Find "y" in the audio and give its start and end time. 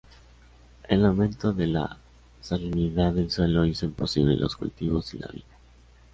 5.13-5.19